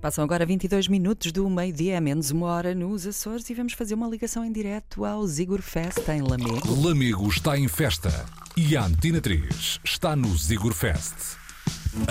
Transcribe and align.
Passam 0.00 0.24
agora 0.24 0.46
22 0.46 0.88
minutos 0.88 1.30
do 1.30 1.48
meio-dia, 1.50 2.00
menos 2.00 2.30
uma 2.30 2.46
hora 2.46 2.74
nos 2.74 3.06
Açores 3.06 3.50
e 3.50 3.54
vamos 3.54 3.74
fazer 3.74 3.92
uma 3.94 4.08
ligação 4.08 4.42
em 4.42 4.50
direto 4.50 5.04
ao 5.04 5.26
Zigor 5.26 5.60
Fest 5.60 6.08
em 6.08 6.22
Lamego. 6.22 6.82
Lamego 6.82 7.28
está 7.28 7.58
em 7.58 7.68
festa 7.68 8.24
e 8.56 8.78
a 8.78 8.84
Antena 8.86 9.20
3 9.20 9.78
está 9.84 10.16
no 10.16 10.34
Zigor 10.38 10.72
Fest. 10.72 11.36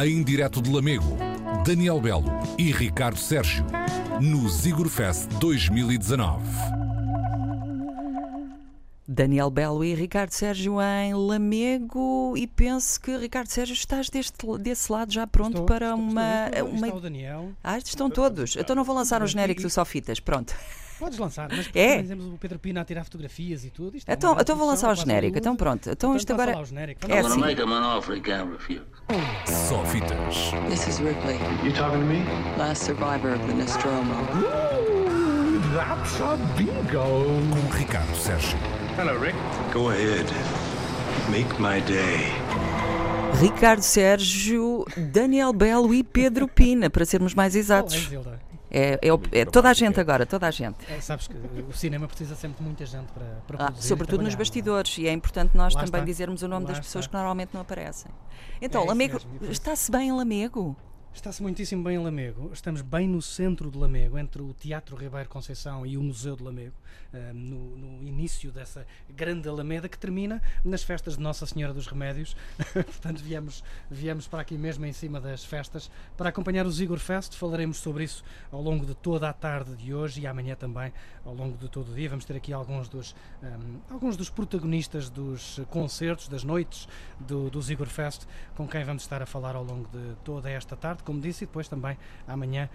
Em 0.06 0.24
direto 0.24 0.62
de 0.62 0.72
Lamego, 0.72 1.18
Daniel 1.66 2.00
Belo 2.00 2.30
e 2.60 2.72
Ricardo 2.72 3.18
Sérgio 3.18 3.66
no 4.22 4.48
Zigor 4.48 4.88
Fest 4.88 5.28
2019. 5.40 6.89
Daniel 9.12 9.50
Belo 9.50 9.84
e 9.84 9.96
Ricardo 9.96 10.30
Sérgio 10.30 10.76
em 10.80 11.16
Lamego 11.16 12.36
e 12.38 12.46
penso 12.46 13.02
que 13.02 13.18
Ricardo 13.18 13.48
Sérgio 13.48 13.74
estás 13.74 14.08
deste, 14.08 14.38
desse 14.60 14.92
lado 14.92 15.12
já 15.12 15.26
pronto 15.26 15.50
Estou, 15.54 15.66
para 15.66 15.88
estou, 15.88 16.00
uma, 16.00 16.50
estou, 16.54 16.68
uma... 16.70 16.88
Está 16.88 16.98
o 16.98 17.02
Daniel. 17.02 17.52
Ah, 17.64 17.78
estão 17.80 18.08
todos. 18.08 18.56
Então 18.56 18.76
não 18.76 18.84
vou 18.84 18.96
lançar 18.96 19.24
o 19.24 19.26
genérico 19.28 19.64
do 19.64 19.70
Sofitas, 19.70 20.20
pronto. 20.20 20.54
Podes 21.00 21.18
lançar, 21.18 21.50
mas 21.50 21.68
É? 21.74 22.04
temos 22.04 22.26
o 22.28 22.38
Pedro 22.38 22.60
Pina 22.60 22.82
a 22.82 22.86
tirar 22.86 23.04
fotografias 23.04 23.66
e 23.66 23.72
tudo. 23.72 23.98
Isto 23.98 24.08
é 24.10 24.14
Então, 24.14 24.30
grande 24.32 24.44
então 24.44 24.56
vou 24.56 24.68
lançar 24.68 24.92
o 24.92 24.96
genérico. 24.96 25.40
Então 25.40 25.56
pronto. 25.56 25.90
Então 25.90 26.16
isto 26.16 26.30
lança 26.32 26.44
agora 26.44 26.58
lá 26.58 26.62
o 26.62 26.66
genérico. 26.66 27.12
é 27.12 27.18
assim. 27.20 27.30
gonna 27.30 27.46
make 27.48 27.60
him 27.60 27.74
an 27.74 27.98
offer 27.98 28.16
he 28.16 28.22
can't 28.22 28.52
refuse. 28.52 28.84
Só 29.68 29.84
fitas. 29.86 30.52
This 30.70 30.88
is 30.88 31.00
Ripley, 31.00 31.38
You 31.64 31.74
talking 31.74 32.02
to 32.02 32.06
me? 32.06 32.24
last 32.60 32.84
survivor 32.86 33.34
of 33.34 33.44
the 33.48 33.54
Nostromo. 33.54 34.14
That's 35.74 36.20
a 36.22 36.36
bingo. 36.56 37.00
Com 37.50 37.76
Ricardo 37.76 38.16
Sérgio. 38.16 38.58
Hello, 39.00 39.18
Rick. 39.18 39.38
Go 39.74 39.90
ahead. 39.90 40.26
Make 41.32 41.54
my 41.62 41.80
day. 41.82 42.34
Ricardo 43.40 43.82
Sérgio, 43.82 44.86
Daniel 44.98 45.54
Belo 45.54 45.94
e 45.94 46.04
Pedro 46.04 46.50
Pina, 46.50 46.90
para 46.90 47.06
sermos 47.06 47.34
mais 47.34 47.56
é, 47.56 47.60
exatos. 47.60 48.10
É, 48.70 49.00
é 49.02 49.40
é 49.40 49.46
toda 49.46 49.70
a 49.70 49.74
gente 49.74 50.00
agora, 50.02 50.26
toda 50.26 50.48
a 50.48 50.52
gente. 50.52 50.76
É, 50.92 51.00
sabes 51.00 51.28
que 51.28 51.34
o 51.36 51.72
cinema 51.72 52.08
precisa 52.08 52.36
sempre 52.36 52.58
de 52.58 52.64
muita 52.64 52.86
gente 52.86 53.08
para, 53.14 53.26
para 53.48 53.56
Ah, 53.56 53.68
produzir. 53.68 53.88
sobretudo 53.88 54.18
nos 54.22 54.34
trabalhar, 54.34 54.38
bastidores, 54.38 54.98
e 54.98 55.08
é 55.08 55.14
importante 55.14 55.56
nós 55.56 55.74
Lá 55.74 55.80
também 55.86 56.02
está. 56.02 56.06
dizermos 56.06 56.42
o 56.44 56.48
nome 56.50 56.66
Lá 56.66 56.72
das 56.72 56.80
pessoas 56.80 57.06
está. 57.06 57.12
que 57.12 57.16
normalmente 57.18 57.52
não 57.54 57.62
aparecem. 57.62 58.12
Então, 58.62 58.84
É 58.84 58.88
Lamego, 58.88 59.20
está-se 59.50 59.90
bem 59.90 60.10
em 60.10 60.12
Lamego? 60.12 60.76
Está-se 61.12 61.42
muitíssimo 61.42 61.84
bem 61.84 61.96
em 61.96 62.04
Lamego. 62.04 62.52
Estamos 62.54 62.82
bem 62.82 63.08
no 63.08 63.22
centro 63.22 63.70
de 63.70 63.78
Lamego, 63.78 64.18
entre 64.18 64.42
o 64.42 64.54
Teatro 64.54 64.96
Ribeiro 64.96 65.28
Conceição 65.28 65.86
e 65.86 65.98
o 65.98 66.04
Museu 66.04 66.36
de 66.36 66.44
Lamego, 66.44 66.76
ah, 67.12 67.34
no, 67.34 67.76
no 67.76 68.08
início 68.08 68.52
dessa 68.52 68.86
grande 69.10 69.50
alameda 69.50 69.90
que 69.90 69.98
termina 69.98 70.42
nas 70.64 70.84
festas 70.84 71.18
de 71.18 71.24
Nossa 71.24 71.46
Senhora 71.46 71.74
dos 71.74 71.88
Remédios. 71.88 72.38
Portanto, 72.72 73.22
viemos, 73.22 73.64
viemos 73.90 74.28
para 74.28 74.42
aqui 74.42 74.58
mesmo 74.58 74.86
em 74.86 74.94
cima 74.94 75.20
das 75.20 75.44
festas 75.44 75.92
para 76.16 76.30
acompanhar 76.30 76.66
o 76.66 76.72
Zigor 76.72 77.00
Fest. 77.00 77.36
Falaremos 77.36 77.78
sobre 77.78 78.04
isso 78.04 78.24
ao 78.52 78.62
longo 78.62 78.86
de 78.86 78.96
toda 78.96 79.28
a 79.28 79.34
tarde 79.34 79.76
de 79.76 79.94
hoje 79.94 80.22
e 80.22 80.28
amanhã 80.28 80.56
também, 80.56 80.94
ao 81.26 81.34
longo 81.34 81.58
de 81.58 81.68
todo 81.68 81.92
o 81.92 81.96
dia. 81.96 82.08
Vamos 82.08 82.24
ter 82.24 82.38
aqui 82.38 82.54
alguns 82.54 82.88
dos, 82.88 83.16
ahm, 83.42 83.80
alguns 83.90 84.16
dos 84.16 84.30
protagonistas 84.30 85.10
dos 85.10 85.60
concertos, 85.70 86.30
das 86.30 86.44
noites 86.44 86.88
do, 87.20 87.50
do 87.50 87.62
Zigor 87.62 87.88
Fest, 87.88 88.26
com 88.56 88.68
quem 88.68 88.86
vamos 88.86 89.04
estar 89.04 89.22
a 89.22 89.26
falar 89.26 89.56
ao 89.56 89.64
longo 89.64 89.90
de 89.90 90.16
toda 90.24 90.50
esta 90.50 90.78
tarde, 90.78 90.99
como 91.04 91.20
disse, 91.20 91.44
e 91.44 91.48
depois 91.48 91.68
também 91.68 91.98
amanhã, 92.28 92.70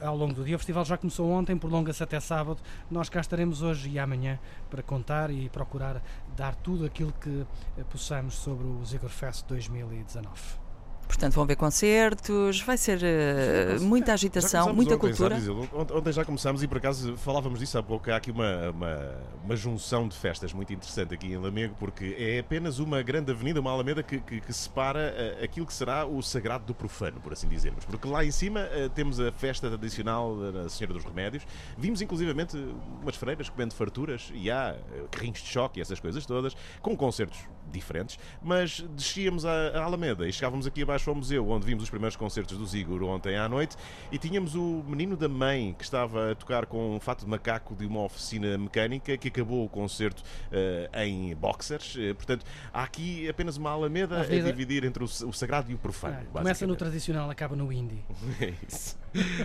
ao 0.00 0.16
longo 0.16 0.34
do 0.34 0.44
dia. 0.44 0.56
O 0.56 0.58
festival 0.58 0.84
já 0.84 0.96
começou 0.96 1.30
ontem, 1.30 1.56
prolonga-se 1.56 2.02
até 2.02 2.20
sábado. 2.20 2.60
Nós 2.90 3.08
cá 3.08 3.20
estaremos 3.20 3.62
hoje 3.62 3.88
e 3.90 3.98
amanhã 3.98 4.38
para 4.70 4.82
contar 4.82 5.30
e 5.30 5.48
procurar 5.48 6.02
dar 6.36 6.54
tudo 6.56 6.84
aquilo 6.84 7.12
que 7.12 7.46
eh, 7.76 7.84
possamos 7.84 8.34
sobre 8.34 8.66
o 8.66 8.84
Zigor 8.84 9.10
Fest 9.10 9.46
2019. 9.46 10.67
Portanto, 11.08 11.32
vão 11.32 11.46
ver 11.46 11.56
concertos, 11.56 12.60
vai 12.60 12.76
ser 12.76 13.00
eh, 13.02 13.78
muita 13.80 14.12
agitação, 14.12 14.74
muita 14.74 14.94
ontem, 14.94 15.08
cultura. 15.08 15.36
Ontem 15.72 16.12
já 16.12 16.22
começámos 16.22 16.62
e 16.62 16.68
por 16.68 16.76
acaso 16.76 17.16
falávamos 17.16 17.58
disso 17.58 17.78
há 17.78 17.82
pouco. 17.82 18.10
Há 18.10 18.16
aqui 18.16 18.30
uma, 18.30 18.70
uma, 18.70 19.14
uma 19.42 19.56
junção 19.56 20.06
de 20.06 20.14
festas 20.14 20.52
muito 20.52 20.70
interessante 20.70 21.14
aqui 21.14 21.28
em 21.28 21.38
Lamego, 21.38 21.74
porque 21.78 22.14
é 22.18 22.40
apenas 22.40 22.78
uma 22.78 23.00
grande 23.02 23.32
avenida, 23.32 23.58
uma 23.58 23.72
alameda 23.72 24.02
que, 24.02 24.20
que, 24.20 24.38
que 24.38 24.52
separa 24.52 25.14
eh, 25.16 25.40
aquilo 25.42 25.66
que 25.66 25.72
será 25.72 26.04
o 26.06 26.22
sagrado 26.22 26.66
do 26.66 26.74
profano, 26.74 27.18
por 27.20 27.32
assim 27.32 27.48
dizermos. 27.48 27.86
Porque 27.86 28.06
lá 28.06 28.22
em 28.22 28.30
cima 28.30 28.60
eh, 28.60 28.90
temos 28.94 29.18
a 29.18 29.32
festa 29.32 29.68
tradicional 29.70 30.36
da 30.52 30.68
Senhora 30.68 30.92
dos 30.92 31.04
Remédios. 31.04 31.42
Vimos 31.76 32.02
inclusivamente 32.02 32.54
umas 33.02 33.16
freiras 33.16 33.48
comendo 33.48 33.74
farturas 33.74 34.30
e 34.34 34.50
há 34.50 34.76
carrinhos 35.10 35.40
de 35.40 35.48
choque 35.48 35.80
e 35.80 35.82
essas 35.82 35.98
coisas 35.98 36.26
todas, 36.26 36.54
com 36.82 36.94
concertos 36.94 37.38
diferentes, 37.70 38.18
mas 38.42 38.80
descíamos 38.94 39.44
a, 39.44 39.50
a 39.50 39.82
Alameda 39.84 40.26
e 40.26 40.32
chegávamos 40.32 40.66
aqui 40.66 40.82
abaixo 40.82 40.97
ao 41.06 41.14
museu, 41.14 41.48
onde 41.48 41.66
vimos 41.66 41.84
os 41.84 41.90
primeiros 41.90 42.16
concertos 42.16 42.56
do 42.56 42.66
Zigor 42.66 43.02
ontem 43.02 43.36
à 43.36 43.48
noite, 43.48 43.76
e 44.10 44.18
tínhamos 44.18 44.54
o 44.54 44.82
menino 44.86 45.16
da 45.16 45.28
mãe 45.28 45.74
que 45.76 45.84
estava 45.84 46.32
a 46.32 46.34
tocar 46.34 46.66
com 46.66 46.96
um 46.96 47.00
fato 47.00 47.24
de 47.24 47.30
macaco 47.30 47.74
de 47.74 47.84
uma 47.84 48.02
oficina 48.04 48.56
mecânica 48.56 49.16
que 49.16 49.28
acabou 49.28 49.64
o 49.64 49.68
concerto 49.68 50.22
eh, 50.50 50.88
em 51.04 51.34
boxers. 51.34 51.96
Eh, 51.98 52.14
portanto, 52.14 52.44
há 52.72 52.82
aqui 52.82 53.28
apenas 53.28 53.56
uma 53.56 53.70
Alameda 53.70 54.18
A 54.18 54.20
a, 54.22 54.24
dividir 54.24 54.84
entre 54.84 55.02
o, 55.02 55.06
o 55.06 55.32
sagrado 55.32 55.70
e 55.70 55.74
o 55.74 55.78
profano. 55.78 56.16
Ah, 56.20 56.38
começa 56.38 56.66
no 56.66 56.76
tradicional, 56.76 57.28
acaba 57.30 57.54
no 57.54 57.72
indie. 57.72 58.02
É 58.40 58.54
isso. 58.66 58.96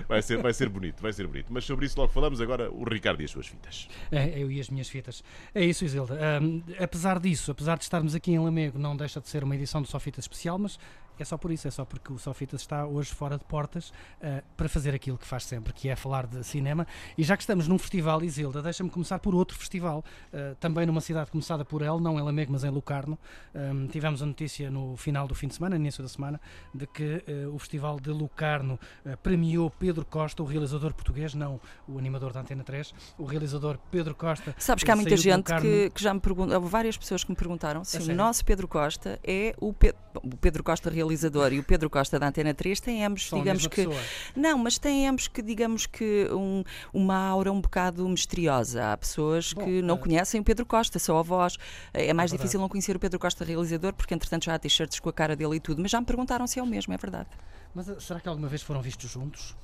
Vai 0.07 0.21
ser, 0.21 0.41
vai 0.41 0.53
ser 0.53 0.69
bonito, 0.69 1.01
vai 1.01 1.11
ser 1.11 1.25
bonito. 1.25 1.47
Mas 1.49 1.65
sobre 1.65 1.85
isso 1.85 1.99
logo 1.99 2.11
falamos 2.11 2.39
agora 2.39 2.71
o 2.71 2.83
Ricardo 2.83 3.21
e 3.21 3.25
as 3.25 3.31
suas 3.31 3.47
fitas. 3.47 3.87
É, 4.11 4.39
eu 4.39 4.51
e 4.51 4.59
as 4.59 4.69
minhas 4.69 4.87
fitas. 4.87 5.23
É 5.53 5.63
isso, 5.63 5.83
Isilda. 5.83 6.13
Ahm, 6.15 6.61
apesar 6.79 7.19
disso, 7.19 7.51
apesar 7.51 7.77
de 7.77 7.83
estarmos 7.83 8.13
aqui 8.13 8.31
em 8.31 8.39
Lamego, 8.39 8.77
não 8.77 8.95
deixa 8.95 9.19
de 9.19 9.27
ser 9.27 9.43
uma 9.43 9.55
edição 9.55 9.81
do 9.81 9.87
Sofitas 9.87 10.25
especial, 10.25 10.59
mas 10.59 10.77
é 11.21 11.25
só 11.25 11.37
por 11.37 11.51
isso, 11.51 11.67
é 11.67 11.71
só 11.71 11.85
porque 11.85 12.11
o 12.11 12.17
Sofitas 12.17 12.61
está 12.61 12.85
hoje 12.85 13.13
fora 13.13 13.37
de 13.37 13.43
portas 13.45 13.93
ah, 14.21 14.41
para 14.57 14.67
fazer 14.67 14.95
aquilo 14.95 15.17
que 15.17 15.27
faz 15.27 15.43
sempre, 15.45 15.71
que 15.73 15.87
é 15.89 15.95
falar 15.95 16.25
de 16.25 16.43
cinema. 16.43 16.87
E 17.17 17.23
já 17.23 17.37
que 17.37 17.43
estamos 17.43 17.67
num 17.67 17.77
festival, 17.77 18.23
Isilda, 18.23 18.61
deixa-me 18.61 18.89
começar 18.89 19.19
por 19.19 19.35
outro 19.35 19.57
festival, 19.57 20.03
ah, 20.33 20.55
também 20.59 20.85
numa 20.85 21.01
cidade 21.01 21.29
começada 21.29 21.63
por 21.63 21.81
ele, 21.81 21.99
não 21.99 22.17
em 22.19 22.23
Lamego, 22.23 22.51
mas 22.51 22.63
em 22.63 22.69
Lucarno. 22.69 23.17
Ahm, 23.53 23.87
tivemos 23.87 24.21
a 24.23 24.25
notícia 24.25 24.71
no 24.71 24.95
final 24.97 25.27
do 25.27 25.35
fim 25.35 25.47
de 25.47 25.55
semana, 25.55 25.75
no 25.75 25.81
início 25.81 26.01
da 26.01 26.09
semana, 26.09 26.39
de 26.73 26.87
que 26.87 27.23
ah, 27.27 27.49
o 27.49 27.59
Festival 27.59 27.99
de 27.99 28.09
Lucarno 28.09 28.79
premiou 29.21 29.69
Pedro 29.69 30.05
Costa, 30.05 30.41
o 30.41 30.45
realizador 30.45 30.93
português, 30.93 31.33
não 31.33 31.59
o 31.87 31.97
animador 31.97 32.31
da 32.33 32.39
Antena 32.41 32.63
3, 32.63 32.93
o 33.17 33.25
realizador 33.25 33.77
Pedro 33.91 34.15
Costa. 34.15 34.55
Sabes 34.57 34.83
que 34.83 34.91
há 34.91 34.95
muita 34.95 35.15
gente 35.17 35.37
Lucarno- 35.37 35.61
que, 35.69 35.89
que 35.91 36.01
já 36.03 36.13
me 36.13 36.19
perguntou, 36.19 36.55
houve 36.55 36.67
várias 36.69 36.97
pessoas 36.97 37.23
que 37.23 37.29
me 37.31 37.35
perguntaram 37.35 37.83
se 37.83 37.97
o 37.97 38.01
sério? 38.01 38.15
nosso 38.15 38.43
Pedro 38.45 38.67
Costa 38.67 39.19
é 39.23 39.53
o, 39.59 39.73
Pe- 39.73 39.93
o 40.15 40.37
Pedro 40.37 40.63
Costa 40.63 40.89
realizador 40.89 41.02
e 41.11 41.59
o 41.59 41.63
Pedro 41.63 41.89
Costa 41.89 42.17
da 42.19 42.27
Antena 42.27 42.53
3 42.53 42.79
têm 42.79 43.03
ambos, 43.05 43.27
São 43.27 43.39
digamos 43.39 43.67
que. 43.67 43.85
pessoa. 43.85 44.01
Não, 44.35 44.57
mas 44.57 44.77
têm 44.77 45.07
ambos 45.07 45.27
que, 45.27 45.41
digamos 45.41 45.85
que, 45.85 46.27
um- 46.31 46.63
uma 46.93 47.15
aura 47.17 47.51
um 47.51 47.59
bocado 47.61 48.07
misteriosa. 48.07 48.91
Há 48.93 48.97
pessoas 48.97 49.53
Bom, 49.53 49.63
que 49.65 49.81
não 49.81 49.95
eh, 49.95 49.99
conhecem 49.99 50.41
o 50.41 50.43
Pedro 50.43 50.65
Costa, 50.65 50.99
só 50.99 51.17
a 51.17 51.21
voz. 51.23 51.57
É 51.93 52.13
mais 52.13 52.31
verdade. 52.31 52.37
difícil 52.43 52.59
não 52.59 52.69
conhecer 52.69 52.95
o 52.95 52.99
Pedro 52.99 53.19
Costa 53.19 53.43
realizador, 53.43 53.93
porque 53.93 54.13
entretanto 54.13 54.45
já 54.45 54.55
há 54.55 54.59
t-shirts 54.59 54.99
com 54.99 55.09
a 55.09 55.13
cara 55.13 55.35
dele 55.35 55.55
e 55.55 55.59
tudo, 55.59 55.81
mas 55.81 55.91
já 55.91 55.99
me 55.99 56.05
perguntaram 56.05 56.45
se 56.47 56.59
é 56.59 56.63
o 56.63 56.65
mesmo, 56.67 56.93
é 56.93 56.97
verdade. 56.97 57.29
Mas 57.75 57.89
ah, 57.89 57.99
será 57.99 58.19
que 58.19 58.27
alguma 58.29 58.47
vez 58.47 58.61
foram 58.61 58.81
vistos 58.81 59.09
juntos? 59.09 59.55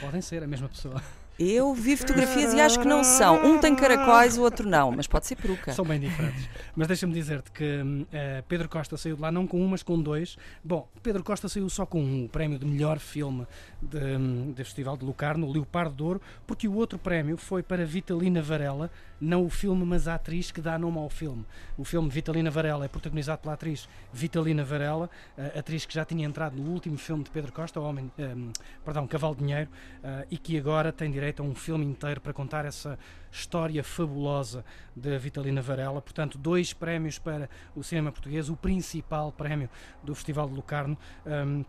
Podem 0.00 0.20
ser 0.20 0.42
a 0.42 0.46
mesma 0.46 0.68
pessoa. 0.68 1.02
Eu 1.38 1.74
vi 1.74 1.96
fotografias 1.96 2.54
e 2.54 2.60
acho 2.60 2.78
que 2.78 2.86
não 2.86 3.02
são. 3.02 3.44
Um 3.44 3.58
tem 3.58 3.74
caracóis, 3.74 4.38
o 4.38 4.42
outro 4.42 4.68
não, 4.68 4.92
mas 4.92 5.08
pode 5.08 5.26
ser 5.26 5.34
peruca. 5.34 5.72
São 5.72 5.84
bem 5.84 5.98
diferentes. 5.98 6.48
Mas 6.76 6.86
deixa-me 6.86 7.12
dizer-te 7.12 7.50
que 7.50 8.06
eh, 8.12 8.44
Pedro 8.48 8.68
Costa 8.68 8.96
saiu 8.96 9.16
de 9.16 9.22
lá 9.22 9.32
não 9.32 9.46
com 9.46 9.60
um, 9.60 9.66
mas 9.66 9.82
com 9.82 10.00
dois. 10.00 10.36
Bom, 10.62 10.88
Pedro 11.02 11.24
Costa 11.24 11.48
saiu 11.48 11.68
só 11.68 11.84
com 11.84 12.00
um, 12.00 12.24
o 12.26 12.28
prémio 12.28 12.56
de 12.56 12.64
melhor 12.64 13.00
filme 13.00 13.46
de, 13.82 13.98
hum, 13.98 14.52
do 14.52 14.64
Festival 14.64 14.96
de 14.96 15.04
Lucarno, 15.04 15.50
Leopardo 15.50 15.96
de 15.96 16.02
Ouro, 16.04 16.22
porque 16.46 16.68
o 16.68 16.74
outro 16.74 16.98
prémio 16.98 17.36
foi 17.36 17.62
para 17.62 17.84
Vitalina 17.84 18.40
Varela, 18.40 18.90
não 19.24 19.44
o 19.44 19.50
filme, 19.50 19.84
mas 19.84 20.06
a 20.06 20.14
atriz 20.14 20.50
que 20.50 20.60
dá 20.60 20.78
nome 20.78 20.98
ao 20.98 21.08
filme. 21.08 21.44
O 21.76 21.84
filme 21.84 22.08
Vitalina 22.08 22.50
Varela 22.50 22.84
é 22.84 22.88
protagonizado 22.88 23.42
pela 23.42 23.54
atriz 23.54 23.88
Vitalina 24.12 24.64
Varela, 24.64 25.10
a 25.36 25.58
atriz 25.58 25.86
que 25.86 25.94
já 25.94 26.04
tinha 26.04 26.26
entrado 26.26 26.56
no 26.56 26.70
último 26.70 26.96
filme 26.98 27.24
de 27.24 27.30
Pedro 27.30 27.52
Costa, 27.52 27.80
Homem, 27.80 28.10
hum, 28.18 28.50
perdão, 28.84 29.06
Cavalo 29.06 29.34
de 29.34 29.40
Dinheiro, 29.40 29.70
ah, 30.02 30.24
e 30.30 30.36
que 30.36 30.58
agora 30.58 30.92
tem 30.92 31.10
direito 31.10 31.42
a 31.42 31.44
um 31.44 31.54
filme 31.54 31.84
inteiro 31.84 32.20
para 32.20 32.32
contar 32.32 32.64
essa 32.64 32.98
história 33.30 33.82
fabulosa 33.82 34.64
da 34.94 35.16
Vitalina 35.18 35.60
Varela. 35.60 36.00
Portanto, 36.00 36.38
dois 36.38 36.72
prémios 36.72 37.18
para 37.18 37.48
o 37.74 37.82
cinema 37.82 38.12
português, 38.12 38.48
o 38.48 38.56
principal 38.56 39.32
prémio 39.32 39.68
do 40.02 40.14
Festival 40.14 40.48
de 40.48 40.54
Lucarno. 40.54 40.96
hum, 41.26 41.64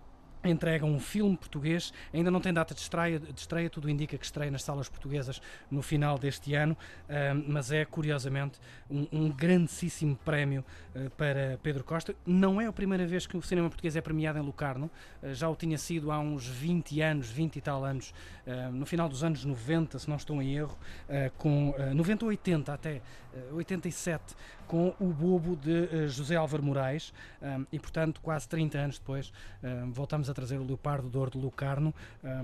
entrega 0.50 0.86
um 0.86 1.00
filme 1.00 1.38
português, 1.38 1.94
ainda 2.14 2.32
não 2.32 2.40
tem 2.40 2.54
data 2.54 2.74
de 2.74 2.82
estreia, 2.82 3.20
de 3.20 3.40
estreia, 3.40 3.70
tudo 3.70 3.90
indica 3.90 4.18
que 4.18 4.26
estreia 4.26 4.52
nas 4.52 4.64
salas 4.64 4.90
portuguesas 4.90 5.42
no 5.70 5.82
final 5.82 6.18
deste 6.18 6.54
ano, 6.54 6.78
mas 7.48 7.72
é 7.72 7.86
curiosamente 7.86 8.60
um, 8.90 9.08
um 9.12 9.30
grandíssimo 9.30 10.16
prémio 10.24 10.64
eh, 10.96 11.10
para 11.18 11.60
Pedro 11.62 11.84
Costa. 11.84 12.16
Não 12.26 12.60
é 12.62 12.68
a 12.68 12.74
primeira 12.74 13.06
vez 13.06 13.28
que 13.28 13.36
o 13.36 13.42
cinema 13.42 13.70
português 13.70 13.96
é 13.96 14.02
premiado 14.02 14.40
em 14.40 14.42
Lucarno, 14.42 14.90
eh, 15.22 15.34
já 15.34 15.50
o 15.50 15.56
tinha 15.56 15.78
sido 15.78 16.12
há 16.12 16.20
uns 16.20 16.48
20 16.48 17.02
anos, 17.02 17.30
20 17.30 17.58
e 17.58 17.62
tal 17.62 17.84
anos, 17.84 18.14
no 18.72 18.86
final 18.86 19.10
dos 19.10 19.24
anos 19.24 19.44
90, 19.44 19.98
se 19.98 20.08
não 20.08 20.18
estou 20.18 20.40
em 20.40 20.56
erro, 20.56 20.78
ah, 21.10 21.32
com 21.38 21.74
ah, 21.78 21.94
90 21.94 22.26
ou 22.26 22.30
80 22.30 22.74
até, 22.74 23.02
ah, 23.34 23.56
87, 23.56 24.36
com 24.68 24.94
o 25.00 25.08
Bobo 25.08 25.56
de 25.56 26.08
José 26.08 26.36
Álvaro 26.36 26.64
Moraes, 26.64 27.14
e 27.72 27.78
portanto, 27.78 28.20
quase 28.20 28.48
30 28.50 28.80
anos 28.80 28.98
depois, 28.98 29.32
voltamos 29.92 30.28
a 30.28 30.34
trazer 30.36 30.60
o 30.60 30.64
Leopardo 30.64 31.10
de 31.10 31.18
Ouro 31.18 31.32
de 31.32 31.38
Lucarno. 31.38 31.94
ah, 32.24 32.44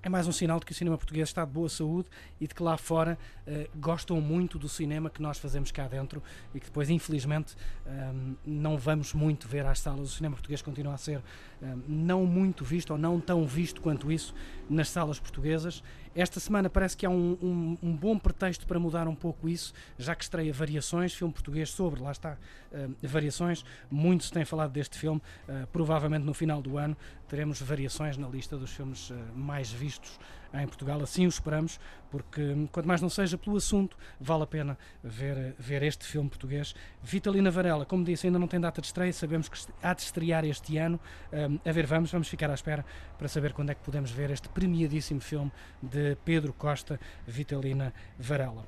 é 0.00 0.08
mais 0.08 0.28
um 0.28 0.32
sinal 0.32 0.60
de 0.60 0.66
que 0.66 0.70
o 0.70 0.74
cinema 0.74 0.96
português 0.96 1.28
está 1.28 1.44
de 1.44 1.50
boa 1.50 1.68
saúde 1.68 2.08
e 2.40 2.46
de 2.46 2.54
que 2.54 2.62
lá 2.62 2.76
fora 2.76 3.18
uh, 3.46 3.78
gostam 3.78 4.20
muito 4.20 4.56
do 4.56 4.68
cinema 4.68 5.10
que 5.10 5.20
nós 5.20 5.38
fazemos 5.38 5.72
cá 5.72 5.88
dentro 5.88 6.22
e 6.54 6.60
que 6.60 6.66
depois, 6.66 6.88
infelizmente, 6.88 7.56
um, 7.84 8.36
não 8.46 8.78
vamos 8.78 9.12
muito 9.12 9.48
ver 9.48 9.66
às 9.66 9.80
salas. 9.80 10.12
O 10.12 10.12
cinema 10.14 10.36
português 10.36 10.62
continua 10.62 10.94
a 10.94 10.98
ser 10.98 11.20
um, 11.60 11.82
não 11.88 12.24
muito 12.24 12.64
visto 12.64 12.92
ou 12.92 12.98
não 12.98 13.20
tão 13.20 13.44
visto 13.44 13.80
quanto 13.80 14.12
isso 14.12 14.32
nas 14.70 14.88
salas 14.88 15.18
portuguesas. 15.18 15.82
Esta 16.14 16.40
semana 16.40 16.70
parece 16.70 16.96
que 16.96 17.04
há 17.04 17.10
um, 17.10 17.36
um, 17.42 17.78
um 17.82 17.96
bom 17.96 18.18
pretexto 18.18 18.66
para 18.66 18.78
mudar 18.78 19.06
um 19.08 19.14
pouco 19.14 19.48
isso, 19.48 19.72
já 19.98 20.14
que 20.14 20.22
estreia 20.22 20.52
Variações, 20.52 21.12
filme 21.12 21.32
português 21.32 21.70
sobre, 21.70 22.00
lá 22.00 22.12
está, 22.12 22.38
uh, 22.72 22.94
Variações. 23.02 23.64
Muito 23.90 24.24
se 24.24 24.32
tem 24.32 24.44
falado 24.44 24.70
deste 24.70 24.96
filme, 24.96 25.20
uh, 25.48 25.66
provavelmente 25.72 26.24
no 26.24 26.34
final 26.34 26.62
do 26.62 26.78
ano 26.78 26.96
teremos 27.28 27.60
Variações 27.60 28.16
na 28.16 28.28
lista 28.28 28.56
dos 28.56 28.70
filmes 28.70 29.10
uh, 29.10 29.14
mais 29.34 29.70
vistos 29.70 30.18
em 30.54 30.66
Portugal. 30.66 31.00
Assim 31.02 31.26
o 31.26 31.28
esperamos, 31.28 31.78
porque 32.10 32.40
hum, 32.40 32.66
quanto 32.70 32.86
mais 32.86 33.00
não 33.00 33.10
seja 33.10 33.36
pelo 33.36 33.56
assunto, 33.56 33.96
vale 34.20 34.42
a 34.44 34.46
pena 34.46 34.78
ver, 35.02 35.54
ver 35.58 35.82
este 35.82 36.04
filme 36.06 36.28
português. 36.28 36.74
Vitalina 37.02 37.50
Varela, 37.50 37.84
como 37.84 38.04
disse, 38.04 38.26
ainda 38.26 38.38
não 38.38 38.48
tem 38.48 38.58
data 38.58 38.80
de 38.80 38.86
estreia, 38.86 39.12
sabemos 39.12 39.48
que 39.48 39.58
há 39.82 39.92
de 39.92 40.02
estrear 40.02 40.44
este 40.44 40.78
ano. 40.78 40.98
Um, 41.32 41.58
a 41.68 41.72
ver, 41.72 41.86
vamos, 41.86 42.10
vamos 42.10 42.28
ficar 42.28 42.50
à 42.50 42.54
espera 42.54 42.84
para 43.18 43.28
saber 43.28 43.52
quando 43.52 43.70
é 43.70 43.74
que 43.74 43.82
podemos 43.82 44.10
ver 44.10 44.30
este 44.30 44.48
premiadíssimo 44.48 45.20
filme 45.20 45.52
de 45.82 46.16
Pedro 46.24 46.52
Costa, 46.52 46.98
Vitalina 47.26 47.92
Varela. 48.18 48.66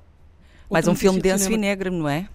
Mais 0.70 0.86
um 0.86 0.94
filme 0.94 1.20
denso 1.20 1.44
cinema... 1.44 1.64
e 1.64 1.68
negro, 1.68 1.90
não 1.90 2.08
é? 2.08 2.28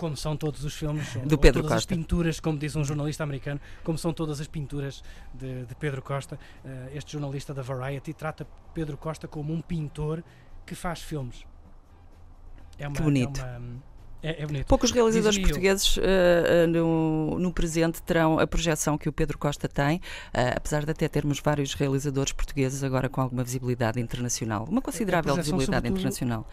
Como 0.00 0.16
são 0.16 0.34
todos 0.34 0.64
os 0.64 0.72
filmes 0.72 1.14
do 1.26 1.36
Pedro 1.36 1.60
todas 1.60 1.76
Costa. 1.76 1.76
as 1.76 1.98
pinturas, 1.98 2.40
como 2.40 2.56
diz 2.58 2.74
um 2.74 2.82
jornalista 2.82 3.22
americano, 3.22 3.60
como 3.84 3.98
são 3.98 4.14
todas 4.14 4.40
as 4.40 4.46
pinturas 4.46 5.04
de, 5.34 5.66
de 5.66 5.74
Pedro 5.74 6.00
Costa. 6.00 6.38
Uh, 6.64 6.96
este 6.96 7.12
jornalista 7.12 7.52
da 7.52 7.60
Variety 7.60 8.14
trata 8.14 8.46
Pedro 8.72 8.96
Costa 8.96 9.28
como 9.28 9.52
um 9.52 9.60
pintor 9.60 10.24
que 10.64 10.74
faz 10.74 11.02
filmes. 11.02 11.44
É 12.78 12.88
uma, 12.88 12.96
que 12.96 13.02
bonito. 13.02 13.42
É 13.42 13.58
uma, 13.58 13.82
é, 14.22 14.42
é 14.42 14.46
bonito. 14.46 14.66
Poucos 14.66 14.90
realizadores 14.90 15.38
portugueses 15.38 15.98
uh, 15.98 16.00
uh, 16.00 16.66
no, 16.66 17.38
no, 17.38 17.52
presente 17.52 18.02
terão 18.02 18.38
a 18.38 18.46
projeção 18.46 18.96
que 18.96 19.06
o 19.06 19.12
Pedro 19.12 19.36
Costa 19.36 19.68
tem, 19.68 19.98
uh, 19.98 20.56
apesar 20.56 20.86
de 20.86 20.92
até 20.92 21.08
termos 21.08 21.40
vários 21.40 21.74
realizadores 21.74 22.32
portugueses 22.32 22.82
agora 22.82 23.06
com 23.10 23.20
alguma 23.20 23.44
visibilidade 23.44 24.00
internacional, 24.00 24.64
uma 24.64 24.80
considerável 24.80 25.36
visibilidade 25.36 25.88
internacional. 25.88 26.46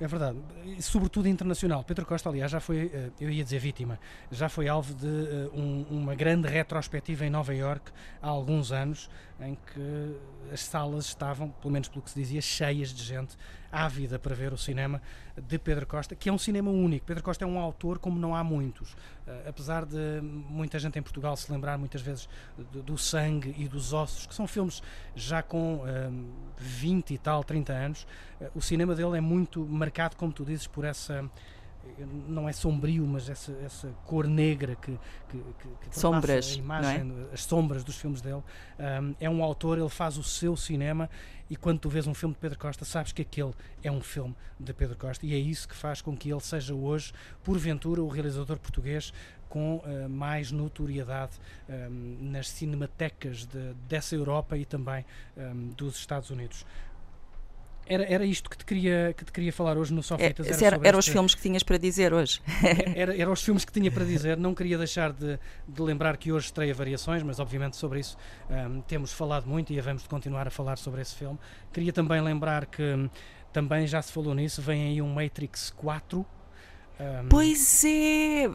É 0.00 0.06
verdade. 0.06 0.38
Sobretudo 0.80 1.28
internacional. 1.28 1.84
Pedro 1.84 2.06
Costa, 2.06 2.30
aliás, 2.30 2.50
já 2.50 2.58
foi, 2.58 2.90
eh, 2.92 3.10
eu 3.20 3.28
ia 3.28 3.44
dizer 3.44 3.58
vítima, 3.58 4.00
já 4.32 4.48
foi 4.48 4.66
alvo 4.66 4.94
de 4.94 5.06
um, 5.52 5.84
uma 5.90 6.14
grande 6.14 6.48
retrospectiva 6.48 7.26
em 7.26 7.30
Nova 7.30 7.54
York 7.54 7.92
há 8.22 8.28
alguns 8.28 8.72
anos, 8.72 9.10
em 9.40 9.54
que 9.54 10.16
as 10.52 10.60
salas 10.60 11.06
estavam, 11.06 11.50
pelo 11.50 11.72
menos 11.72 11.88
pelo 11.88 12.02
que 12.02 12.10
se 12.10 12.18
dizia, 12.18 12.40
cheias 12.40 12.92
de 12.92 13.02
gente 13.02 13.36
ávida 13.72 14.18
para 14.18 14.34
ver 14.34 14.52
o 14.52 14.58
cinema 14.58 15.00
de 15.36 15.58
Pedro 15.58 15.86
Costa, 15.86 16.14
que 16.14 16.28
é 16.28 16.32
um 16.32 16.38
cinema 16.38 16.70
único. 16.70 17.06
Pedro 17.06 17.22
Costa 17.22 17.44
é 17.44 17.46
um 17.46 17.58
autor 17.58 17.98
como 17.98 18.18
não 18.18 18.34
há 18.34 18.42
muitos. 18.42 18.92
Uh, 18.92 19.48
apesar 19.48 19.86
de 19.86 20.20
muita 20.20 20.78
gente 20.78 20.98
em 20.98 21.02
Portugal 21.02 21.36
se 21.36 21.50
lembrar 21.50 21.78
muitas 21.78 22.02
vezes 22.02 22.28
do, 22.58 22.98
sangue 22.98 23.54
e 23.56 23.68
dos 23.68 23.92
ossos, 23.92 24.26
que 24.26 24.34
são 24.34 24.46
filmes 24.46 24.82
já 25.14 25.42
com 25.42 25.76
uh, 25.76 25.84
20 26.58 27.14
e 27.14 27.18
tal, 27.18 27.44
30 27.44 27.72
anos, 27.72 28.06
uh, 28.40 28.50
o 28.54 28.60
cinema 28.60 28.94
dele 28.94 29.16
é 29.16 29.20
muito 29.20 29.64
marcado, 29.64 30.16
como 30.16 30.32
tu 30.32 30.44
dizes, 30.44 30.66
por 30.66 30.84
essa 30.84 31.30
não 32.28 32.48
é 32.48 32.52
sombrio, 32.52 33.06
mas 33.06 33.28
essa, 33.28 33.52
essa 33.64 33.88
cor 34.04 34.26
negra 34.26 34.76
que, 34.76 34.98
que, 35.28 35.42
que, 35.88 35.98
sombras, 35.98 36.52
a 36.52 36.58
imagem, 36.58 37.26
é? 37.30 37.34
as 37.34 37.44
sombras 37.44 37.84
dos 37.84 37.96
filmes 37.96 38.20
dele. 38.20 38.42
Um, 38.78 39.14
é 39.20 39.28
um 39.28 39.42
autor, 39.42 39.78
ele 39.78 39.88
faz 39.88 40.16
o 40.16 40.22
seu 40.22 40.56
cinema 40.56 41.08
e 41.48 41.56
quando 41.56 41.80
tu 41.80 41.88
vês 41.88 42.06
um 42.06 42.14
filme 42.14 42.34
de 42.34 42.40
Pedro 42.40 42.58
Costa, 42.58 42.84
sabes 42.84 43.12
que 43.12 43.22
aquele 43.22 43.52
é 43.82 43.90
um 43.90 44.00
filme 44.00 44.34
de 44.58 44.72
Pedro 44.72 44.96
Costa 44.96 45.26
e 45.26 45.34
é 45.34 45.38
isso 45.38 45.68
que 45.68 45.74
faz 45.74 46.00
com 46.00 46.16
que 46.16 46.30
ele 46.30 46.40
seja 46.40 46.74
hoje, 46.74 47.12
porventura, 47.42 48.02
o 48.02 48.08
realizador 48.08 48.58
português 48.58 49.12
com 49.48 49.78
uh, 49.78 50.08
mais 50.08 50.52
notoriedade 50.52 51.32
um, 51.68 52.30
nas 52.30 52.48
cinematecas 52.48 53.44
de, 53.44 53.74
dessa 53.88 54.14
Europa 54.14 54.56
e 54.56 54.64
também 54.64 55.04
um, 55.36 55.70
dos 55.70 55.96
Estados 55.96 56.30
Unidos. 56.30 56.64
Era, 57.90 58.04
era 58.04 58.24
isto 58.24 58.48
que 58.48 58.56
te 58.56 58.64
queria, 58.64 59.12
que 59.16 59.24
te 59.24 59.32
queria 59.32 59.52
falar 59.52 59.76
hoje 59.76 59.92
no 59.92 60.00
Sofitas. 60.00 60.62
É, 60.62 60.64
era, 60.64 60.80
era, 60.80 60.96
os 60.96 61.08
filmes 61.08 61.34
que 61.34 61.42
tinhas 61.42 61.64
para 61.64 61.76
dizer 61.76 62.14
hoje. 62.14 62.40
era, 62.94 63.20
era 63.20 63.28
os 63.28 63.42
filmes 63.42 63.64
que 63.64 63.72
tinha 63.72 63.90
para 63.90 64.04
dizer. 64.04 64.36
Não 64.36 64.54
queria 64.54 64.78
deixar 64.78 65.12
de, 65.12 65.36
de 65.66 65.82
lembrar 65.82 66.16
que 66.16 66.30
hoje 66.30 66.46
estreia 66.46 66.72
variações, 66.72 67.24
mas 67.24 67.40
obviamente 67.40 67.76
sobre 67.76 67.98
isso 67.98 68.16
um, 68.48 68.80
temos 68.82 69.12
falado 69.12 69.48
muito 69.48 69.72
e 69.72 69.80
vamos 69.80 70.06
continuar 70.06 70.46
a 70.46 70.52
falar 70.52 70.78
sobre 70.78 71.02
esse 71.02 71.16
filme. 71.16 71.36
Queria 71.72 71.92
também 71.92 72.20
lembrar 72.20 72.66
que 72.66 72.80
um, 72.80 73.10
também 73.52 73.88
já 73.88 74.00
se 74.00 74.12
falou 74.12 74.36
nisso, 74.36 74.62
vem 74.62 74.84
aí 74.84 75.02
um 75.02 75.12
Matrix 75.12 75.70
4. 75.70 76.20
Um, 76.20 77.28
pois 77.28 77.84
é! 77.84 78.48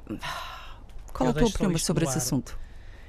Qual 1.12 1.28
é 1.28 1.32
a 1.32 1.34
tua 1.34 1.48
opinião 1.50 1.78
sobre 1.78 2.06
esse 2.06 2.20
assunto? 2.20 2.58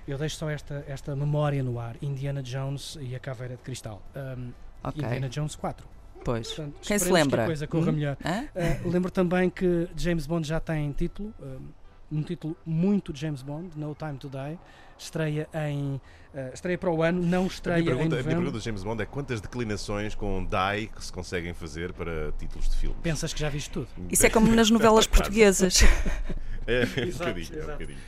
Eu 0.08 0.18
deixo 0.18 0.34
só 0.34 0.50
esta, 0.50 0.84
esta 0.88 1.14
memória 1.14 1.62
no 1.62 1.78
ar: 1.78 1.96
Indiana 2.02 2.42
Jones 2.42 2.98
e 3.00 3.14
a 3.14 3.20
Caveira 3.20 3.54
de 3.54 3.62
Cristal. 3.62 4.02
Um, 4.16 4.52
okay. 4.82 5.04
Indiana 5.04 5.28
Jones 5.28 5.54
4. 5.54 5.94
Pois. 6.26 6.48
Portanto, 6.48 6.76
Quem 6.82 6.98
se 6.98 7.12
lembra? 7.12 7.36
Que 7.36 7.42
a 7.42 7.46
coisa 7.46 7.66
corra 7.68 7.90
hum? 7.90 7.94
melhor. 7.94 8.16
Uh, 8.16 8.88
lembro 8.90 9.10
também 9.10 9.48
que 9.48 9.88
James 9.96 10.26
Bond 10.26 10.46
já 10.46 10.58
tem 10.58 10.90
título, 10.92 11.32
um 12.10 12.20
título 12.22 12.56
muito 12.66 13.14
James 13.16 13.42
Bond, 13.42 13.70
No 13.76 13.94
Time 13.94 14.18
to 14.18 14.28
Die. 14.28 14.58
Estreia 14.98 15.46
em 15.54 16.00
uh, 16.34 16.52
estreia 16.54 16.78
para 16.78 16.90
o 16.90 17.02
ano, 17.02 17.22
não 17.22 17.46
estreia 17.46 17.78
a 17.78 17.82
minha 17.82 17.94
pergunta, 17.94 18.06
em 18.06 18.18
novembro. 18.18 18.30
A 18.30 18.34
minha 18.34 18.36
pergunta 18.38 18.58
de 18.58 18.64
James 18.64 18.82
Bond 18.82 19.02
é 19.02 19.06
quantas 19.06 19.40
declinações 19.40 20.14
com 20.14 20.44
die 20.44 20.86
que 20.88 21.04
se 21.04 21.12
conseguem 21.12 21.52
fazer 21.52 21.92
para 21.92 22.32
títulos 22.38 22.68
de 22.68 22.76
filmes? 22.76 22.98
Pensas 23.02 23.32
que 23.32 23.38
já 23.38 23.48
viste 23.48 23.70
tudo? 23.70 23.88
Isso 24.10 24.26
é 24.26 24.30
como 24.30 24.50
nas 24.52 24.70
novelas 24.70 25.06
portuguesas. 25.08 25.82
é, 26.66 26.80
é 26.80 27.04
um 27.04 27.10
bocadinho, 27.10 27.60
é 27.60 27.62
um 27.62 27.66
bocadinho. 27.66 27.98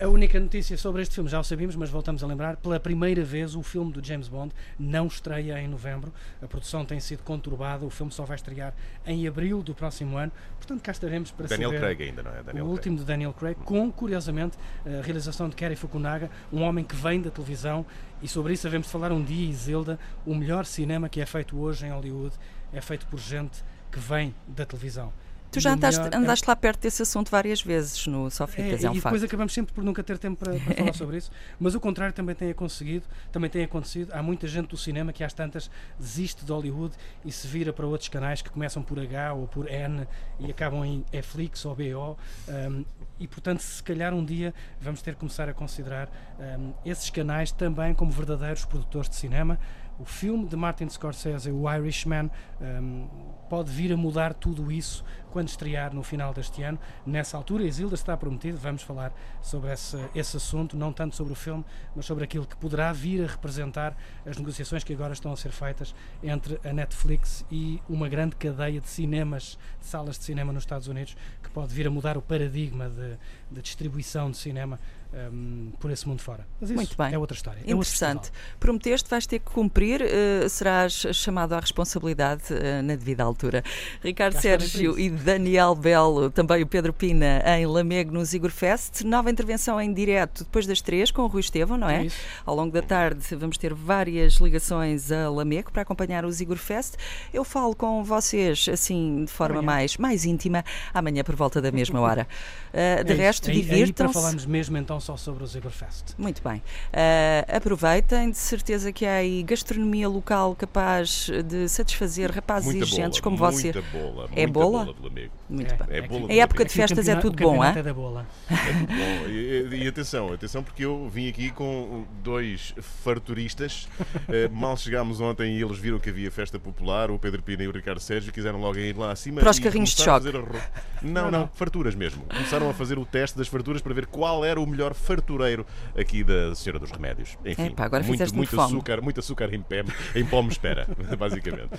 A, 0.00 0.08
única 0.08 0.40
notícia 0.40 0.76
sobre 0.76 1.02
este 1.02 1.14
filme 1.14 1.30
já 1.30 1.38
o 1.38 1.44
sabíamos, 1.44 1.76
mas 1.76 1.88
voltamos 1.88 2.24
a 2.24 2.26
lembrar: 2.26 2.56
pela 2.56 2.80
primeira 2.80 3.24
vez, 3.24 3.54
o 3.54 3.62
filme 3.62 3.92
do 3.92 4.04
James 4.04 4.28
Bond 4.28 4.52
não 4.78 5.06
estreia 5.06 5.60
em 5.60 5.68
novembro. 5.68 6.12
A 6.42 6.46
produção 6.46 6.84
tem 6.84 6.98
sido 6.98 7.22
conturbada, 7.22 7.84
o 7.84 7.90
filme 7.90 8.10
só 8.10 8.24
vai 8.24 8.36
estrear 8.36 8.74
em 9.06 9.26
abril 9.26 9.62
do 9.62 9.74
próximo 9.74 10.16
ano. 10.16 10.32
Portanto, 10.56 10.82
cá 10.82 10.92
estaremos 10.92 11.30
para 11.30 11.46
Daniel 11.46 11.70
saber. 11.70 11.80
Craig 11.80 12.02
ainda, 12.02 12.22
não 12.22 12.30
é? 12.32 12.42
Daniel 12.42 12.66
o 12.66 12.68
último 12.68 12.96
de 12.96 13.04
Daniel 13.04 13.32
Craig, 13.32 13.56
com, 13.64 13.90
curiosamente, 13.92 14.56
a 14.84 15.02
realização 15.02 15.48
de 15.48 15.54
Kerry 15.54 15.76
Fukunaga, 15.76 16.30
um 16.52 16.62
homem 16.62 16.84
que 16.84 16.96
vem 16.96 17.20
da 17.20 17.30
televisão, 17.30 17.86
e 18.20 18.26
sobre 18.26 18.54
isso 18.54 18.66
havemos 18.66 18.88
de 18.88 18.92
falar 18.92 19.12
um 19.12 19.22
dia, 19.22 19.48
Isilda. 19.48 19.98
O 20.26 20.34
melhor 20.34 20.64
cinema 20.64 21.08
que 21.08 21.20
é 21.20 21.26
feito 21.26 21.58
hoje 21.58 21.86
em 21.86 21.90
Hollywood 21.90 22.34
é 22.72 22.80
feito 22.80 23.06
por 23.06 23.18
gente 23.18 23.62
que 23.90 23.98
vem 23.98 24.34
da 24.46 24.66
televisão. 24.66 25.12
Tu 25.50 25.60
já 25.60 25.72
andaste, 25.72 26.00
andaste 26.14 26.44
é... 26.44 26.48
lá 26.48 26.56
perto 26.56 26.82
desse 26.82 27.02
assunto 27.02 27.30
várias 27.30 27.62
vezes 27.62 28.06
no 28.06 28.30
Sofitas, 28.30 28.84
é, 28.84 28.86
é 28.86 28.90
um 28.90 28.94
e 28.94 29.00
depois 29.00 29.22
acabamos 29.22 29.52
sempre 29.52 29.72
por 29.72 29.82
nunca 29.82 30.02
ter 30.02 30.18
tempo 30.18 30.44
para, 30.44 30.58
para 30.58 30.74
falar 30.74 30.92
sobre 30.94 31.16
isso, 31.16 31.30
mas 31.58 31.74
o 31.74 31.80
contrário 31.80 32.14
também 32.14 32.34
tem 32.34 32.50
acontecido, 32.50 33.04
também 33.32 33.48
tem 33.48 33.64
acontecido. 33.64 34.12
Há 34.12 34.22
muita 34.22 34.46
gente 34.46 34.68
do 34.68 34.76
cinema 34.76 35.12
que 35.12 35.24
às 35.24 35.32
tantas 35.32 35.70
desiste 35.98 36.44
de 36.44 36.52
Hollywood 36.52 36.94
e 37.24 37.32
se 37.32 37.46
vira 37.46 37.72
para 37.72 37.86
outros 37.86 38.08
canais 38.08 38.42
que 38.42 38.50
começam 38.50 38.82
por 38.82 38.98
H 38.98 39.32
ou 39.34 39.46
por 39.46 39.70
N 39.70 40.06
e 40.38 40.50
acabam 40.50 40.84
em 40.84 41.04
Netflix 41.12 41.64
ou 41.64 41.74
BO. 41.74 42.16
Um, 42.48 42.84
e 43.18 43.26
portanto, 43.26 43.60
se 43.60 43.82
calhar 43.82 44.14
um 44.14 44.24
dia 44.24 44.54
vamos 44.80 45.02
ter 45.02 45.14
que 45.14 45.20
começar 45.20 45.48
a 45.48 45.54
considerar 45.54 46.08
um, 46.38 46.72
esses 46.84 47.10
canais 47.10 47.50
também 47.50 47.94
como 47.94 48.10
verdadeiros 48.10 48.64
produtores 48.64 49.08
de 49.08 49.16
cinema. 49.16 49.58
O 49.98 50.04
filme 50.04 50.46
de 50.46 50.54
Martin 50.54 50.88
Scorsese, 50.88 51.50
o 51.50 51.68
Irishman, 51.68 52.30
um, 52.60 53.08
pode 53.50 53.72
vir 53.72 53.92
a 53.92 53.96
mudar 53.96 54.32
tudo 54.32 54.70
isso 54.70 55.04
quando 55.28 55.48
estrear 55.48 55.94
no 55.94 56.02
final 56.02 56.32
deste 56.32 56.62
ano. 56.62 56.78
Nessa 57.06 57.36
altura, 57.36 57.64
Isilda 57.64 57.94
está 57.94 58.16
prometido, 58.16 58.58
vamos 58.58 58.82
falar 58.82 59.12
sobre 59.42 59.72
esse, 59.72 59.96
esse 60.14 60.36
assunto, 60.36 60.76
não 60.76 60.92
tanto 60.92 61.16
sobre 61.16 61.32
o 61.32 61.36
filme, 61.36 61.64
mas 61.94 62.06
sobre 62.06 62.24
aquilo 62.24 62.46
que 62.46 62.56
poderá 62.56 62.92
vir 62.92 63.24
a 63.24 63.26
representar 63.26 63.96
as 64.26 64.36
negociações 64.36 64.84
que 64.84 64.92
agora 64.92 65.12
estão 65.12 65.32
a 65.32 65.36
ser 65.36 65.50
feitas 65.50 65.94
entre 66.22 66.58
a 66.64 66.72
Netflix 66.72 67.44
e 67.50 67.80
uma 67.88 68.08
grande 68.08 68.36
cadeia 68.36 68.80
de 68.80 68.88
cinemas, 68.88 69.58
de 69.80 69.86
salas 69.86 70.18
de 70.18 70.24
cinema 70.24 70.52
nos 70.52 70.62
Estados 70.62 70.88
Unidos, 70.88 71.16
que 71.42 71.50
pode 71.50 71.72
vir 71.72 71.86
a 71.86 71.90
mudar 71.90 72.16
o 72.16 72.22
paradigma 72.22 72.88
de, 72.88 73.16
de 73.50 73.62
distribuição 73.62 74.30
de 74.30 74.36
cinema 74.36 74.78
um, 75.12 75.72
por 75.78 75.90
esse 75.90 76.06
mundo 76.06 76.20
fora. 76.20 76.46
Mas 76.60 76.70
Muito 76.70 76.96
bem. 76.96 77.14
é 77.14 77.18
outra 77.18 77.34
história. 77.34 77.60
É 77.60 77.70
Interessante. 77.70 78.28
É 78.28 78.32
Prometeste, 78.58 79.08
vais 79.08 79.26
ter 79.26 79.38
que 79.38 79.50
cumprir, 79.50 80.02
uh, 80.02 80.48
serás 80.48 80.92
chamado 81.12 81.54
à 81.54 81.60
responsabilidade 81.60 82.52
uh, 82.52 82.82
na 82.82 82.94
devida 82.94 83.22
altura. 83.22 83.62
Ricardo 84.02 84.38
Sérgio 84.38 84.98
e 84.98 85.08
Daniel 85.22 85.74
Belo, 85.74 86.30
também 86.30 86.62
o 86.62 86.66
Pedro 86.66 86.92
Pina 86.92 87.42
em 87.58 87.66
Lamego 87.66 88.12
no 88.12 88.24
Zigor 88.24 88.50
Fest. 88.50 89.02
Nova 89.04 89.30
intervenção 89.30 89.80
em 89.80 89.92
direto 89.92 90.44
depois 90.44 90.66
das 90.66 90.80
três 90.80 91.10
com 91.10 91.22
o 91.22 91.26
Rui 91.26 91.40
Estevão, 91.40 91.76
não 91.76 91.88
é? 91.88 92.02
É 92.02 92.04
isso. 92.06 92.16
Ao 92.46 92.54
longo 92.54 92.72
da 92.72 92.82
tarde 92.82 93.22
vamos 93.36 93.58
ter 93.58 93.74
várias 93.74 94.34
ligações 94.34 95.10
a 95.12 95.28
Lamego 95.30 95.70
para 95.72 95.82
acompanhar 95.82 96.24
o 96.24 96.30
Zigor 96.32 96.56
Fest. 96.56 96.94
Eu 97.32 97.44
falo 97.44 97.74
com 97.74 98.02
vocês 98.04 98.68
assim 98.72 99.24
de 99.24 99.30
forma 99.32 99.58
Amanhã. 99.58 99.66
mais, 99.76 99.96
mais 99.96 100.24
íntima 100.24 100.64
amanhã 100.94 101.22
por 101.24 101.34
volta 101.34 101.60
da 101.60 101.70
mesma 101.70 102.00
hora. 102.00 102.26
Uh, 102.72 103.04
de 103.04 103.12
É 103.12 103.16
resto, 103.16 103.50
divirtam-se. 103.50 104.14
falarmos 104.14 104.46
mesmo 104.46 104.76
então 104.76 105.00
só 105.00 105.16
sobre 105.16 105.42
o 105.44 105.46
Zigorfest. 105.46 106.14
Muito 106.16 106.42
bem. 106.42 106.58
Uh, 106.92 107.56
aproveitem, 107.56 108.30
de 108.30 108.36
certeza 108.38 108.92
que 108.92 109.04
há 109.06 109.14
aí 109.14 109.42
gastronomia 109.42 110.08
local 110.08 110.54
capaz 110.54 111.28
de 111.44 111.68
satisfazer 111.68 112.30
rapazes 112.30 112.66
Muita 112.66 112.84
exigentes 112.84 113.20
bola, 113.20 113.22
como 113.22 113.36
você. 113.36 113.72
bola. 113.72 114.28
É 114.34 114.46
bola? 114.46 114.84
bola 114.86 115.07
de 115.08 115.14
Lamego. 115.14 115.32
Muito 115.48 115.72
É. 115.74 115.76
bem. 115.76 115.86
É 115.98 116.02
bola 116.02 116.26
de 116.28 116.32
Em 116.34 116.40
época 116.40 116.64
de 116.64 116.72
festas 116.72 117.08
é 117.08 117.16
tudo 117.16 117.36
bom, 117.36 117.62
é? 117.64 117.78
é 117.78 117.82
da 117.82 117.94
bola. 117.94 118.26
É 118.50 118.72
muito 118.72 118.88
bom. 118.92 119.28
E, 119.28 119.84
e 119.84 119.88
atenção, 119.88 120.32
atenção, 120.32 120.62
porque 120.62 120.84
eu 120.84 121.08
vim 121.08 121.28
aqui 121.28 121.50
com 121.50 122.04
dois 122.22 122.74
farturistas. 122.80 123.88
Eh, 124.30 124.46
mal 124.48 124.76
chegámos 124.76 125.20
ontem 125.20 125.56
e 125.56 125.62
eles 125.62 125.78
viram 125.78 125.98
que 125.98 126.10
havia 126.10 126.30
festa 126.30 126.58
popular, 126.58 127.10
o 127.10 127.18
Pedro 127.18 127.42
Pina 127.42 127.62
e 127.62 127.68
o 127.68 127.70
Ricardo 127.72 127.98
Sérgio 128.00 128.30
quiseram 128.32 128.60
logo 128.60 128.78
ir 128.78 128.94
lá 128.96 129.10
acima. 129.10 129.40
Para 129.40 129.50
os 129.50 129.58
carrinhos 129.58 129.90
de 129.94 130.02
a 130.02 130.04
choque. 130.04 130.26
fazer 130.26 130.36
arro- 130.36 130.60
Não, 131.00 131.30
não, 131.30 131.48
farturas 131.54 131.94
mesmo. 131.94 132.24
Começaram 132.24 132.68
a 132.68 132.74
fazer 132.74 132.98
o 132.98 133.06
teste 133.06 133.38
das 133.38 133.48
farturas 133.48 133.80
para 133.80 133.94
ver 133.94 134.04
qual 134.06 134.44
era 134.44 134.60
o 134.60 134.66
melhor 134.66 134.92
fartureiro 134.92 135.64
aqui 135.96 136.22
da 136.22 136.54
Senhora 136.54 136.78
dos 136.78 136.90
Remédios. 136.90 137.38
Enfim, 137.44 137.66
Epá, 137.68 137.84
agora 137.86 138.02
muito, 138.04 138.34
muito 138.34 138.50
fome. 138.54 138.62
açúcar, 138.74 139.00
muito 139.00 139.20
açúcar 139.20 139.54
em, 139.54 139.62
pé, 139.62 139.82
em 140.14 140.24
pó 140.26 140.42
me 140.42 140.48
espera, 140.50 140.86
basicamente. 141.18 141.70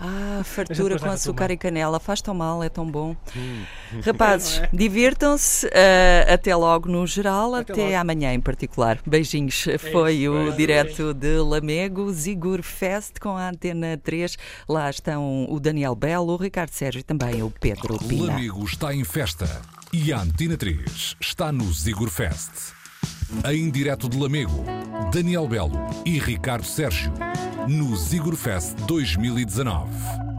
Ah, 0.00 0.38
A 0.40 0.44
fartura 0.44 0.98
com 0.98 1.10
açúcar 1.10 1.44
tudo 1.48 1.52
e 1.52 1.56
canela. 1.58 2.00
Faz 2.00 2.22
tão 2.22 2.34
mal, 2.34 2.53
é 2.62 2.68
tão 2.68 2.90
bom. 2.90 3.16
Hum. 3.36 3.62
Rapazes, 4.04 4.58
é? 4.58 4.68
divirtam-se. 4.72 5.66
uh, 5.66 6.32
até 6.32 6.54
logo 6.54 6.88
no 6.88 7.06
geral, 7.06 7.54
Até 7.54 7.72
até, 7.72 7.96
amanhã 7.96 8.32
em 8.32 8.40
particular. 8.40 8.98
Beijinhos. 9.06 9.66
Foi 9.92 10.14
isso, 10.14 10.32
o 10.32 10.34
beijo. 10.34 10.56
direto 10.56 11.14
de 11.14 11.38
Lamego, 11.38 12.12
Zigur 12.12 12.62
Fest 12.62 13.18
com 13.20 13.36
a 13.36 13.48
Antena 13.48 13.98
3. 14.02 14.36
Lá 14.68 14.90
estão 14.90 15.46
o 15.48 15.58
Daniel 15.60 15.94
Belo, 15.94 16.32
o 16.32 16.36
Ricardo 16.36 16.70
Sérgio 16.70 17.00
e 17.00 17.02
também 17.02 17.42
o 17.42 17.50
Pedro 17.50 17.98
Pina. 17.98 18.26
Lamego 18.26 18.64
está 18.64 18.94
em 18.94 19.04
festa 19.04 19.62
e 19.92 20.12
a 20.12 20.20
Antena 20.20 20.56
3 20.56 21.16
está 21.20 21.52
no 21.52 21.72
Zigor 21.72 22.10
Fest. 22.10 22.72
Em 23.50 23.70
direto 23.70 24.08
de 24.08 24.18
Lamego, 24.18 24.64
Daniel 25.12 25.48
Belo 25.48 25.78
e 26.04 26.18
Ricardo 26.18 26.64
Sérgio 26.64 27.12
no 27.68 27.96
Zigor 27.96 28.36
Fest 28.36 28.74
2019. 28.86 30.33